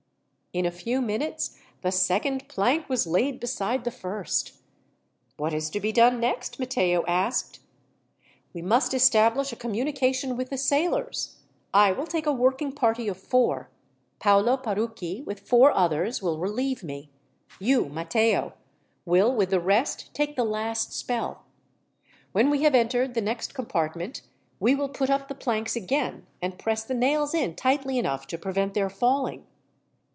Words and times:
In 0.53 0.65
a 0.65 0.69
few 0.69 1.01
minutes, 1.01 1.57
the 1.81 1.93
second 1.93 2.49
plank 2.49 2.89
was 2.89 3.07
laid 3.07 3.39
beside 3.39 3.85
the 3.85 3.89
first. 3.89 4.51
"What 5.37 5.53
is 5.53 5.69
to 5.69 5.79
be 5.79 5.93
done 5.93 6.19
next?" 6.19 6.59
Matteo 6.59 7.05
asked. 7.07 7.59
"We 8.53 8.61
must 8.61 8.93
establish 8.93 9.53
a 9.53 9.55
communication 9.55 10.35
with 10.35 10.49
the 10.49 10.57
sailors. 10.57 11.37
I 11.73 11.93
will 11.93 12.05
take 12.05 12.25
a 12.25 12.33
working 12.33 12.73
party 12.73 13.07
of 13.07 13.17
four. 13.17 13.69
Paolo 14.19 14.57
Parucchi, 14.57 15.23
with 15.25 15.39
four 15.39 15.71
others, 15.71 16.21
will 16.21 16.37
relieve 16.37 16.83
me. 16.83 17.09
You, 17.57 17.87
Matteo, 17.87 18.51
will 19.05 19.33
with 19.33 19.51
the 19.51 19.61
rest 19.61 20.13
take 20.13 20.35
the 20.35 20.43
last 20.43 20.91
spell. 20.91 21.43
When 22.33 22.49
we 22.49 22.63
have 22.63 22.75
entered 22.75 23.13
the 23.13 23.21
next 23.21 23.53
compartment, 23.53 24.21
we 24.59 24.75
will 24.75 24.89
put 24.89 25.09
up 25.09 25.29
the 25.29 25.33
planks 25.33 25.77
again, 25.77 26.27
and 26.41 26.59
press 26.59 26.83
the 26.83 26.93
nails 26.93 27.33
in 27.33 27.55
tightly 27.55 27.97
enough 27.97 28.27
to 28.27 28.37
prevent 28.37 28.73
their 28.73 28.89
falling. 28.89 29.45